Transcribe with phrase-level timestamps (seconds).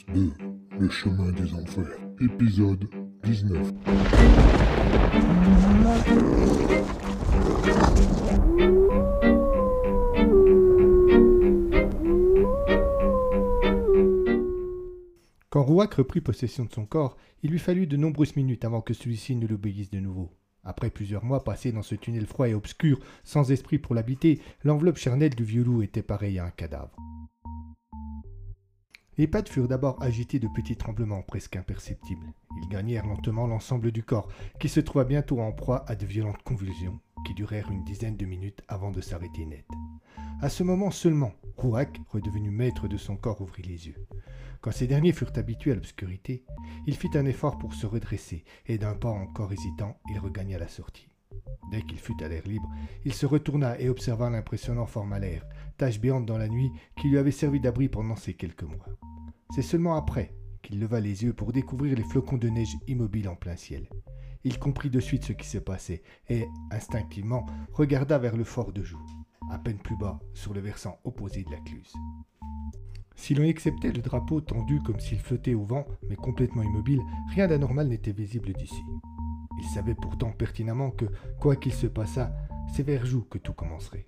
[0.00, 0.32] Amalricus 2,
[0.78, 2.88] le chemin des enfers, épisode
[3.24, 3.72] 19.
[15.48, 18.94] Quand Rouac reprit possession de son corps, il lui fallut de nombreuses minutes avant que
[18.94, 20.30] celui-ci ne l'obéisse de nouveau.
[20.62, 24.98] Après plusieurs mois passés dans ce tunnel froid et obscur, sans esprit pour l'habiter, l'enveloppe
[24.98, 26.94] charnelle du vieux loup était pareille à un cadavre.
[29.20, 32.32] Les pattes furent d'abord agitées de petits tremblements presque imperceptibles.
[32.62, 36.42] Ils gagnèrent lentement l'ensemble du corps, qui se trouva bientôt en proie à de violentes
[36.42, 39.66] convulsions, qui durèrent une dizaine de minutes avant de s'arrêter net.
[40.40, 44.06] À ce moment seulement, Rouac, redevenu maître de son corps, ouvrit les yeux.
[44.62, 46.46] Quand ces derniers furent habitués à l'obscurité,
[46.86, 50.68] il fit un effort pour se redresser, et d'un pas encore hésitant, il regagna la
[50.68, 51.10] sortie.
[51.70, 52.70] Dès qu'il fut à l'air libre,
[53.04, 55.44] il se retourna et observa l'impressionnant forme l'air,
[55.76, 58.86] tache béante dans la nuit qui lui avait servi d'abri pendant ces quelques mois.
[59.54, 63.34] C'est seulement après qu'il leva les yeux pour découvrir les flocons de neige immobiles en
[63.34, 63.88] plein ciel.
[64.44, 68.82] Il comprit de suite ce qui se passait et, instinctivement, regarda vers le fort de
[68.82, 69.04] Joux,
[69.50, 71.92] à peine plus bas, sur le versant opposé de la Cluse.
[73.16, 77.02] Si l'on acceptait le drapeau tendu comme s'il flottait au vent, mais complètement immobile,
[77.34, 78.82] rien d'anormal n'était visible d'ici.
[79.58, 81.06] Il savait pourtant pertinemment que,
[81.38, 82.32] quoi qu'il se passât,
[82.72, 84.06] c'est vers Joux que tout commencerait.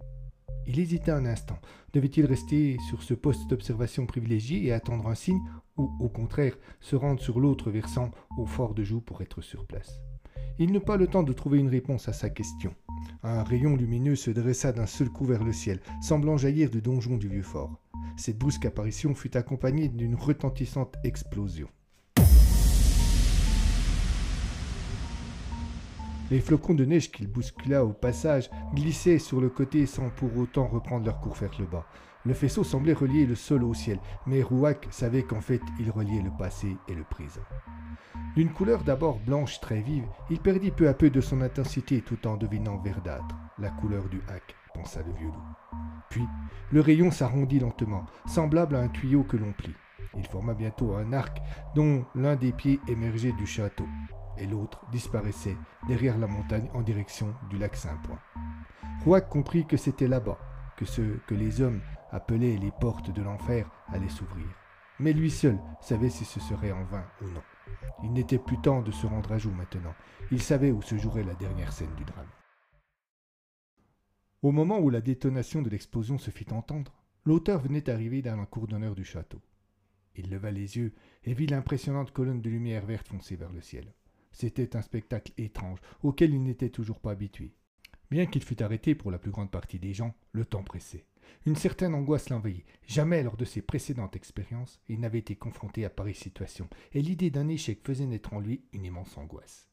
[0.66, 1.58] Il hésita un instant.
[1.92, 5.40] Devait-il rester sur ce poste d'observation privilégié et attendre un signe,
[5.76, 9.66] ou au contraire se rendre sur l'autre versant au fort de Joux pour être sur
[9.66, 10.00] place?
[10.58, 12.74] Il n'eut pas le temps de trouver une réponse à sa question.
[13.22, 17.16] Un rayon lumineux se dressa d'un seul coup vers le ciel, semblant jaillir du donjon
[17.16, 17.78] du vieux fort.
[18.16, 21.68] Cette brusque apparition fut accompagnée d'une retentissante explosion.
[26.32, 30.66] Les flocons de neige qu'il bouscula au passage glissaient sur le côté sans pour autant
[30.66, 31.84] reprendre leur cours vers le bas.
[32.24, 36.22] Le faisceau semblait relier le sol au ciel, mais Rouac savait qu'en fait il reliait
[36.22, 37.42] le passé et le présent.
[38.34, 42.26] D'une couleur d'abord blanche très vive, il perdit peu à peu de son intensité tout
[42.26, 45.78] en devinant verdâtre, la couleur du hack, pensa le vieux loup.
[46.08, 46.24] Puis,
[46.70, 49.74] le rayon s'arrondit lentement, semblable à un tuyau que l'on plie.
[50.16, 51.42] Il forma bientôt un arc
[51.74, 53.84] dont l'un des pieds émergeait du château
[54.38, 55.56] et l'autre disparaissait
[55.88, 58.20] derrière la montagne en direction du lac Saint-Point.
[59.04, 60.38] Rouac comprit que c'était là-bas
[60.76, 64.46] que ce que les hommes appelaient les portes de l'enfer allaient s'ouvrir.
[64.98, 67.42] Mais lui seul savait si ce serait en vain ou non.
[68.02, 69.94] Il n'était plus temps de se rendre à jour maintenant.
[70.30, 72.30] Il savait où se jouerait la dernière scène du drame.
[74.42, 76.92] Au moment où la détonation de l'explosion se fit entendre,
[77.24, 79.40] l'auteur venait d'arriver dans la cour d'honneur du château.
[80.14, 80.92] Il leva les yeux
[81.24, 83.94] et vit l'impressionnante colonne de lumière verte foncer vers le ciel.
[84.32, 87.54] C'était un spectacle étrange, auquel il n'était toujours pas habitué.
[88.10, 91.06] Bien qu'il fût arrêté pour la plus grande partie des gens, le temps pressait.
[91.46, 92.64] Une certaine angoisse l'envahit.
[92.86, 97.30] Jamais lors de ses précédentes expériences, il n'avait été confronté à pareille situation, et l'idée
[97.30, 99.68] d'un échec faisait naître en lui une immense angoisse.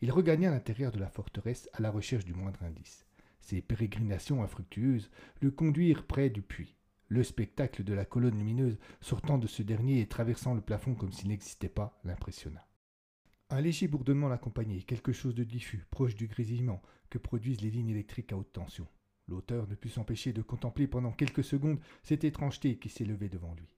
[0.00, 3.06] Il regagna l'intérieur de la forteresse à la recherche du moindre indice.
[3.40, 5.10] Ses pérégrinations infructueuses
[5.40, 6.76] le conduirent près du puits.
[7.08, 11.12] Le spectacle de la colonne lumineuse sortant de ce dernier et traversant le plafond comme
[11.12, 12.66] s'il n'existait pas l'impressionna.
[13.54, 17.90] Un léger bourdonnement l'accompagnait, quelque chose de diffus, proche du grésillement que produisent les lignes
[17.90, 18.88] électriques à haute tension.
[19.28, 23.68] L'auteur ne put s'empêcher de contempler pendant quelques secondes cette étrangeté qui s'élevait devant lui.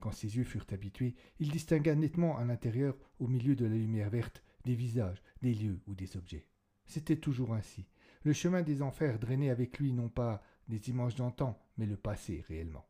[0.00, 4.10] Quand ses yeux furent habitués, il distingua nettement à l'intérieur, au milieu de la lumière
[4.10, 6.48] verte, des visages, des lieux ou des objets.
[6.86, 7.86] C'était toujours ainsi.
[8.24, 12.44] Le chemin des enfers drainait avec lui non pas des images d'antan, mais le passé
[12.48, 12.88] réellement.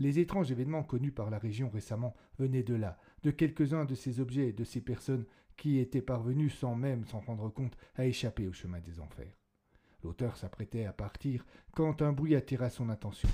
[0.00, 4.20] Les étranges événements connus par la région récemment venaient de là, de quelques-uns de ces
[4.20, 5.24] objets et de ces personnes
[5.56, 9.36] qui était parvenu sans même s'en rendre compte à échapper au chemin des enfers.
[10.04, 13.28] L'auteur s'apprêtait à partir quand un bruit attira son attention.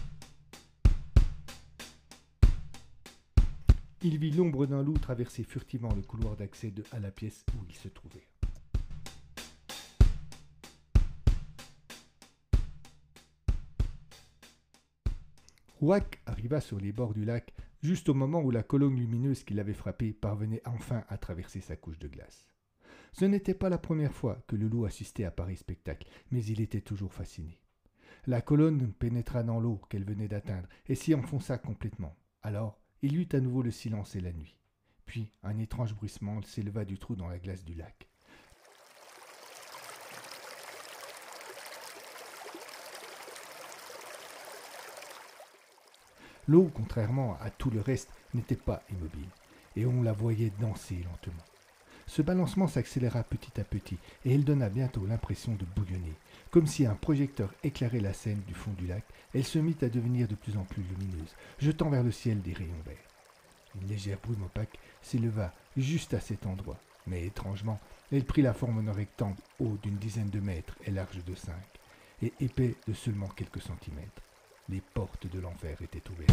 [4.01, 7.75] Il vit l'ombre d'un loup traverser furtivement le couloir d'accès à la pièce où il
[7.75, 8.27] se trouvait.
[15.85, 17.53] Rouac arriva sur les bords du lac
[17.83, 21.77] juste au moment où la colonne lumineuse qui l'avait frappé parvenait enfin à traverser sa
[21.77, 22.49] couche de glace.
[23.13, 26.63] Ce n'était pas la première fois que le loup assistait à pareil spectacle, mais il
[26.63, 27.61] était toujours fasciné.
[28.27, 32.17] La colonne pénétra dans l'eau qu'elle venait d'atteindre et s'y enfonça complètement.
[32.41, 34.57] Alors, il y eut à nouveau le silence et la nuit.
[35.05, 38.09] Puis un étrange bruissement s'éleva du trou dans la glace du lac.
[46.47, 49.29] L'eau, contrairement à tout le reste, n'était pas immobile,
[49.77, 51.43] et on la voyait danser lentement.
[52.07, 56.13] Ce balancement s'accéléra petit à petit, et elle donna bientôt l'impression de bouillonner.
[56.51, 59.05] Comme si un projecteur éclairait la scène du fond du lac,
[59.35, 62.53] elle se mit à devenir de plus en plus lumineuse, jetant vers le ciel des
[62.53, 62.97] rayons verts.
[63.81, 67.81] Une légère brume opaque s'éleva juste à cet endroit, mais étrangement,
[68.13, 71.65] elle prit la forme d'un rectangle haut d'une dizaine de mètres et large de cinq,
[72.23, 74.23] et épais de seulement quelques centimètres.
[74.71, 76.33] Les portes de l'enfer étaient ouvertes.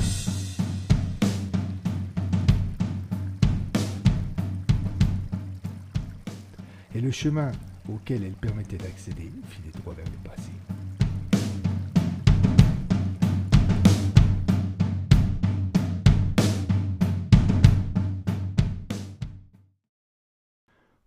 [6.95, 7.51] Et le chemin
[7.89, 10.51] auquel elle permettait d'accéder filait droit vers le passé.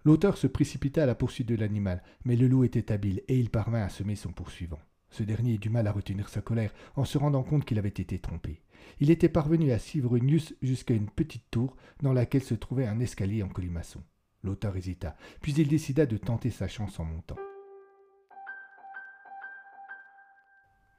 [0.05, 3.49] L'auteur se précipita à la poursuite de l'animal, mais le loup était habile et il
[3.49, 4.81] parvint à semer son poursuivant.
[5.15, 7.89] Ce dernier eut du mal à retenir sa colère en se rendant compte qu'il avait
[7.89, 8.61] été trompé.
[8.99, 12.99] Il était parvenu à suivre Nius jusqu'à une petite tour dans laquelle se trouvait un
[12.99, 14.03] escalier en colimaçon.
[14.43, 17.39] L'auteur hésita, puis il décida de tenter sa chance en montant.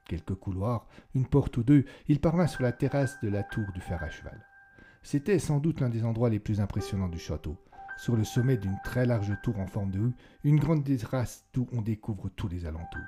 [0.08, 3.82] Quelques couloirs, une porte ou deux, il parvint sur la terrasse de la tour du
[3.82, 4.46] fer à cheval.
[5.02, 7.62] C'était sans doute l'un des endroits les plus impressionnants du château.
[7.98, 11.66] Sur le sommet d'une très large tour en forme de U, une grande terrasse d'où
[11.74, 13.02] on découvre tous les alentours.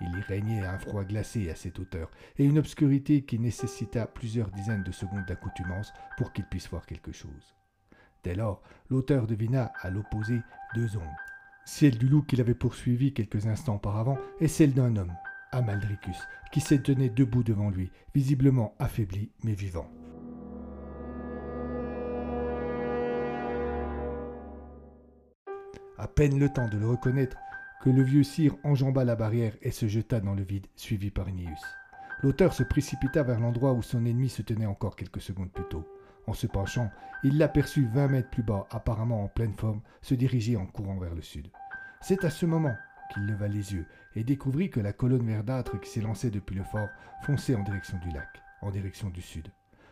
[0.00, 4.50] Il y régnait un froid glacé à cette hauteur, et une obscurité qui nécessita plusieurs
[4.50, 7.54] dizaines de secondes d'accoutumance pour qu'il puisse voir quelque chose.
[8.24, 10.40] Dès lors, l'auteur devina à l'opposé
[10.74, 11.20] deux ombres,
[11.64, 15.12] celle du loup qu'il avait poursuivi quelques instants auparavant et celle d'un homme,
[15.52, 16.18] Amaldricus,
[16.52, 19.88] qui se tenait debout devant lui, visiblement affaibli mais vivant.
[25.98, 27.36] À peine le temps de le reconnaître
[27.80, 31.30] que le vieux sire enjamba la barrière et se jeta dans le vide, suivi par
[31.30, 31.60] Nius.
[32.22, 35.88] L'auteur se précipita vers l'endroit où son ennemi se tenait encore quelques secondes plus tôt.
[36.26, 36.90] En se penchant,
[37.24, 41.14] il l'aperçut vingt mètres plus bas, apparemment en pleine forme, se diriger en courant vers
[41.14, 41.48] le sud.
[42.02, 42.74] C'est à ce moment
[43.12, 46.88] qu'il leva les yeux et découvrit que la colonne verdâtre qui s'élançait depuis le fort
[47.22, 49.48] fonçait en direction du lac, en direction du sud.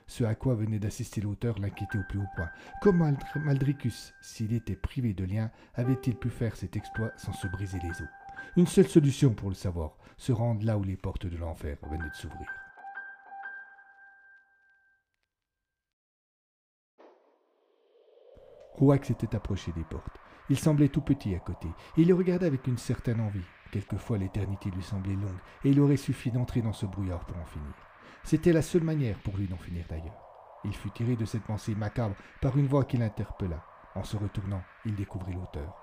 [0.09, 2.49] Ce à quoi venait d'assister l'auteur l'inquiétait au plus haut point.
[2.81, 7.79] Comment Maldricus, s'il était privé de lien, avait-il pu faire cet exploit sans se briser
[7.83, 8.09] les os?
[8.57, 12.09] Une seule solution pour le savoir, se rendre là où les portes de l'enfer venaient
[12.09, 12.49] de s'ouvrir.
[18.73, 20.17] Rouac s'était approché des portes.
[20.49, 21.69] Il semblait tout petit à côté.
[21.99, 23.45] Il les regardait avec une certaine envie.
[23.71, 27.45] Quelquefois l'éternité lui semblait longue, et il aurait suffi d'entrer dans ce brouillard pour en
[27.45, 27.75] finir.
[28.25, 30.29] C'était la seule manière pour lui d'en finir d'ailleurs.
[30.65, 33.63] Il fut tiré de cette pensée macabre par une voix qui l'interpella.
[33.95, 35.75] En se retournant, il découvrit l'auteur.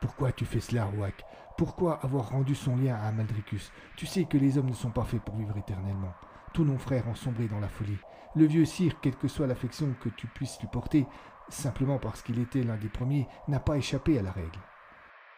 [0.00, 1.24] Pourquoi tu fais cela, Rouac?
[1.58, 5.04] Pourquoi avoir rendu son lien à Maldricus Tu sais que les hommes ne sont pas
[5.04, 6.14] faits pour vivre éternellement.
[6.54, 7.98] Tous nos frères ont sombré dans la folie.
[8.34, 11.06] Le vieux sire, quelle que soit l'affection que tu puisses lui porter,
[11.48, 14.58] simplement parce qu'il était l'un des premiers, n'a pas échappé à la règle.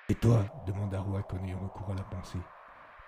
[0.09, 2.39] Et toi demanda Rouac en ayant recours à la pensée.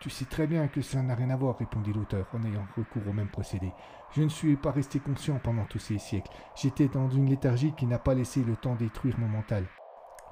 [0.00, 3.06] Tu sais très bien que ça n'a rien à voir, répondit l'auteur en ayant recours
[3.08, 3.72] au même procédé.
[4.12, 6.30] Je ne suis pas resté conscient pendant tous ces siècles.
[6.54, 9.66] J'étais dans une léthargie qui n'a pas laissé le temps détruire mon mental.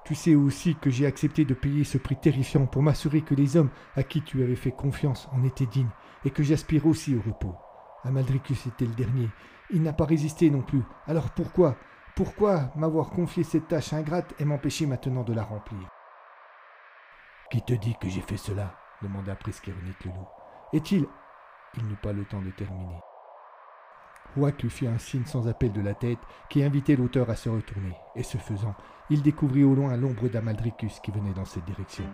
[0.04, 3.56] Tu sais aussi que j'ai accepté de payer ce prix terrifiant pour m'assurer que les
[3.56, 5.90] hommes à qui tu avais fait confiance en étaient dignes,
[6.24, 7.54] et que j'aspire aussi au repos.
[8.04, 9.28] Amaldricus était le dernier.
[9.70, 10.82] Il n'a pas résisté non plus.
[11.06, 11.76] Alors pourquoi?
[12.16, 15.88] Pourquoi m'avoir confié cette tâche ingrate et m'empêcher maintenant de la remplir?
[17.52, 20.26] Qui te dit que j'ai fait cela demanda ironique le loup.
[20.72, 21.06] Est-il?
[21.76, 22.98] Il n'eut pas le temps de terminer.
[24.34, 26.18] Rouac lui fit un signe sans appel de la tête
[26.48, 28.74] qui invitait l'auteur à se retourner, et ce faisant,
[29.10, 32.06] il découvrit au loin l'ombre d'Amaldricus qui venait dans cette direction.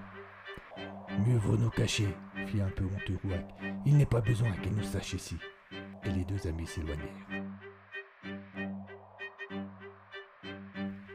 [1.25, 2.13] Mieux vaut nous cacher,
[2.49, 3.47] fit un peu honteux Rouac.
[3.87, 5.39] Il n'est pas besoin qu'il nous sache ici.
[6.03, 7.45] Et les deux amis s'éloignèrent.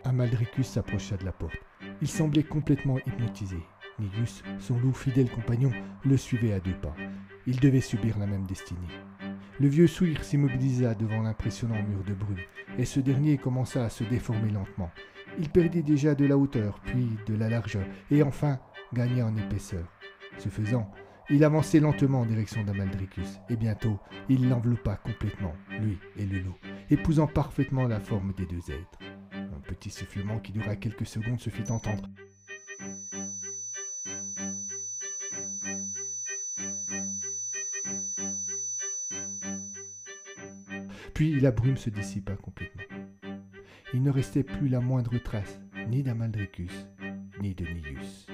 [0.06, 1.58] Amaldricus s'approcha de la porte.
[2.01, 3.62] Il semblait complètement hypnotisé.
[4.00, 5.72] Nigus, son loup fidèle compagnon,
[6.04, 6.96] le suivait à deux pas.
[7.46, 8.80] Il devait subir la même destinée.
[9.60, 12.38] Le vieux souir s'immobilisa devant l'impressionnant mur de brume,
[12.78, 14.92] et ce dernier commença à se déformer lentement.
[15.40, 18.60] Il perdit déjà de la hauteur, puis de la largeur, et enfin
[18.94, 19.86] gagna en épaisseur.
[20.40, 20.90] Ce faisant,
[21.30, 26.56] il avançait lentement en direction d'Amaldricus, et bientôt il l'enveloppa complètement, lui et le loup,
[26.90, 29.00] épousant parfaitement la forme des deux êtres.
[29.34, 32.10] Un petit sifflement qui dura quelques secondes se fit entendre.
[41.13, 42.84] Puis la brume se dissipa complètement.
[43.93, 46.88] Il ne restait plus la moindre trace, ni d'Amaldricus,
[47.41, 48.27] ni de Nius.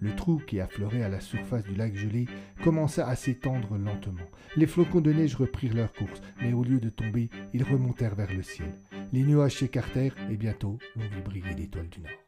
[0.00, 2.26] Le trou qui affleurait à la surface du lac gelé
[2.62, 4.26] commença à s'étendre lentement.
[4.56, 8.32] Les flocons de neige reprirent leur course, mais au lieu de tomber, ils remontèrent vers
[8.32, 8.78] le ciel.
[9.12, 12.25] Les nuages s'écartèrent et bientôt l'on vit briller l'étoile du Nord.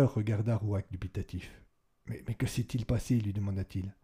[0.00, 1.52] Regarda Rouac dubitatif.
[2.06, 3.94] Mais, que s'est-il passé lui demanda-t-il.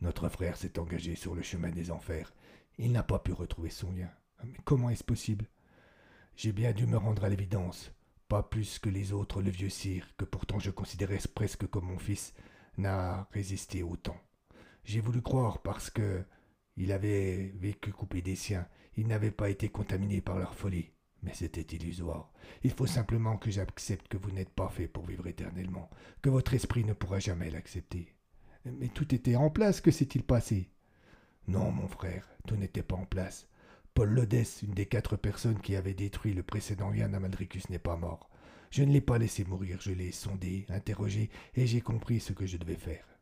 [0.00, 2.32] Notre frère s'est engagé sur le chemin des enfers.
[2.78, 4.10] Il n'a pas pu retrouver son lien.
[4.44, 5.46] Mais comment est-ce possible?
[6.36, 7.92] J'ai bien dû me rendre à l'évidence.
[8.28, 11.98] Pas plus que les autres, le vieux sire, que pourtant je considérais presque comme mon
[11.98, 12.34] fils,
[12.78, 14.16] n'a résisté autant.
[14.84, 16.24] J'ai voulu croire parce que
[16.76, 18.66] il avait vécu coupé des siens,
[18.96, 20.90] il n'avait pas été contaminé par leur folie.
[21.26, 22.30] Mais c'était illusoire.
[22.62, 25.90] Il faut simplement que j'accepte que vous n'êtes pas fait pour vivre éternellement,
[26.22, 28.14] que votre esprit ne pourra jamais l'accepter.
[28.64, 30.70] Mais tout était en place, que s'est-il passé?
[31.48, 33.48] Non, mon frère, tout n'était pas en place.
[33.92, 37.96] Paul Lodès, une des quatre personnes qui avaient détruit le précédent lien d'Amaldricus, n'est pas
[37.96, 38.30] mort.
[38.70, 42.46] Je ne l'ai pas laissé mourir, je l'ai sondé, interrogé, et j'ai compris ce que
[42.46, 43.18] je devais faire.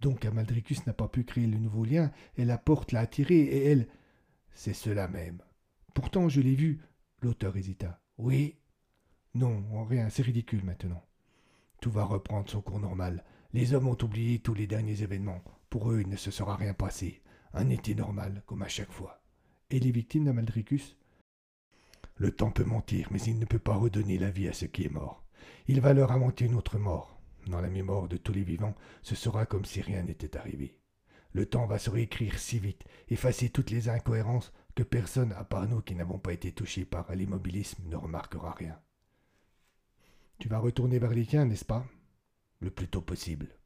[0.00, 3.66] Donc Amaldricus n'a pas pu créer le nouveau lien, et la porte l'a attiré, et
[3.66, 3.86] elle.
[4.54, 5.38] C'est cela même.
[5.94, 6.80] Pourtant, je l'ai vu.
[7.20, 8.00] L'auteur hésita.
[8.16, 8.58] Oui.
[9.34, 11.04] Non, rien, c'est ridicule maintenant.
[11.80, 13.24] Tout va reprendre son cours normal.
[13.52, 15.42] Les hommes ont oublié tous les derniers événements.
[15.70, 17.22] Pour eux, il ne se sera rien passé.
[17.52, 19.22] Un été normal, comme à chaque fois.
[19.70, 20.96] Et les victimes d'Amaldricus
[22.16, 24.84] Le temps peut mentir, mais il ne peut pas redonner la vie à ce qui
[24.84, 25.24] est mort.
[25.66, 27.20] Il va leur inventer une autre mort.
[27.46, 30.78] Dans la mémoire de tous les vivants, ce sera comme si rien n'était arrivé.
[31.32, 35.66] Le temps va se réécrire si vite, effacer toutes les incohérences, que personne, à part
[35.66, 38.78] nous qui n'avons pas été touchés par l'immobilisme, ne remarquera rien.
[40.38, 41.84] Tu vas retourner vers les n'est-ce pas?
[42.60, 43.57] Le plus tôt possible.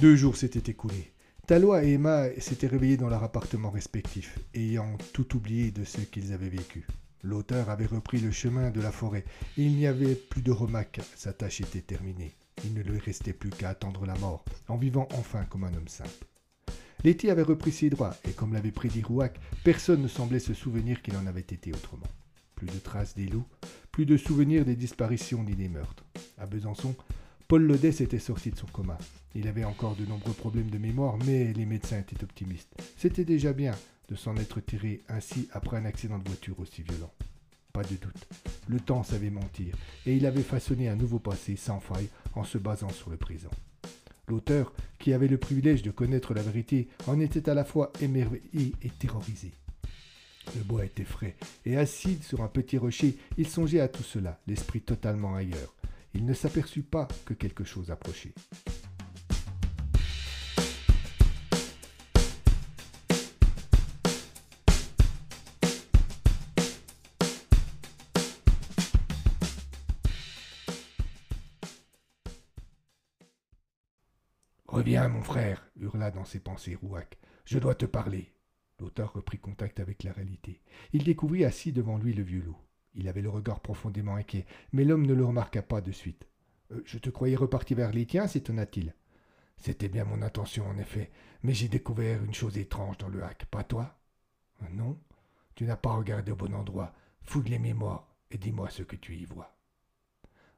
[0.00, 1.12] Deux jours s'étaient écoulés.
[1.48, 6.32] Talois et Emma s'étaient réveillés dans leur appartement respectif, ayant tout oublié de ce qu'ils
[6.32, 6.86] avaient vécu.
[7.24, 9.24] L'auteur avait repris le chemin de la forêt,
[9.56, 12.32] et il n'y avait plus de remake, sa tâche était terminée.
[12.64, 15.88] Il ne lui restait plus qu'à attendre la mort, en vivant enfin comme un homme
[15.88, 16.26] simple.
[17.02, 21.02] Letty avait repris ses droits, et comme l'avait prédit Rouac, personne ne semblait se souvenir
[21.02, 22.06] qu'il en avait été autrement.
[22.54, 23.46] Plus de traces des loups,
[23.90, 26.04] plus de souvenirs des disparitions ni des meurtres.
[26.36, 26.94] À Besançon,
[27.48, 28.98] Paul Lodès était sorti de son coma.
[29.34, 32.68] Il avait encore de nombreux problèmes de mémoire, mais les médecins étaient optimistes.
[32.98, 33.74] C'était déjà bien
[34.10, 37.10] de s'en être tiré ainsi après un accident de voiture aussi violent.
[37.72, 38.28] Pas de doute,
[38.68, 39.74] le temps savait mentir,
[40.04, 43.50] et il avait façonné un nouveau passé sans faille en se basant sur le présent.
[44.26, 48.74] L'auteur, qui avait le privilège de connaître la vérité, en était à la fois émerveillé
[48.82, 49.52] et terrorisé.
[50.54, 54.38] Le bois était frais, et assis sur un petit rocher, il songeait à tout cela,
[54.46, 55.77] l'esprit totalement ailleurs
[56.18, 58.34] il ne s'aperçut pas que quelque chose approchait.
[74.66, 77.16] Reviens, mon frère, hurla dans ses pensées Rouac.
[77.44, 78.34] Je dois te parler.
[78.80, 80.62] L'auteur reprit contact avec la réalité.
[80.92, 82.58] Il découvrit assis devant lui le vieux loup.
[82.94, 86.26] Il avait le regard profondément inquiet, mais l'homme ne le remarqua pas de suite.
[86.72, 88.94] Euh, je te croyais reparti vers les tiens, s'étonna-t-il.
[89.56, 91.10] C'était bien mon intention, en effet,
[91.42, 93.98] mais j'ai découvert une chose étrange dans le hack, pas toi?
[94.62, 94.98] Euh, Non,
[95.54, 96.94] tu n'as pas regardé au bon endroit.
[97.22, 99.54] Fouille les mémoires et dis-moi ce que tu y vois.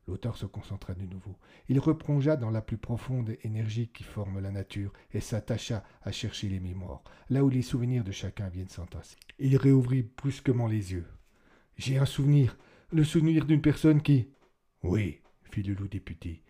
[0.06, 1.36] L'auteur se concentra de nouveau.
[1.68, 6.48] Il replongea dans la plus profonde énergie qui forme la nature et s'attacha à chercher
[6.48, 9.16] les mémoires, là où les souvenirs de chacun viennent s'entasser.
[9.38, 11.06] Il réouvrit brusquement les yeux.
[11.80, 12.58] J'ai un souvenir,
[12.92, 14.28] le souvenir d'une personne qui.
[14.82, 16.42] Oui, fit le loup député.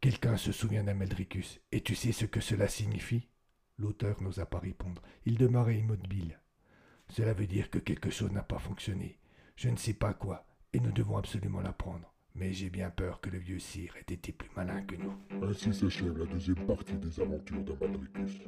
[0.00, 3.28] Quelqu'un se souvient d'Ameldricus, et tu sais ce que cela signifie?
[3.76, 5.02] L'auteur n'osa pas répondre.
[5.26, 6.40] Il demeurait immobile.
[7.10, 9.18] Cela veut dire que quelque chose n'a pas fonctionné.
[9.56, 12.14] Je ne sais pas quoi, et nous devons absolument l'apprendre.
[12.34, 15.12] Mais j'ai bien peur que le vieux sire ait été plus malin que nous.
[15.46, 18.40] Ainsi s'achève la deuxième partie des aventures d'Amadricus.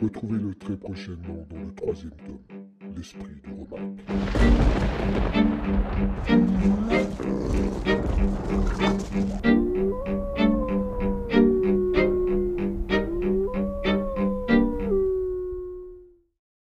[0.00, 2.60] Retrouvez-le très prochainement dans le troisième tome
[3.00, 4.00] l'esprit de Romain.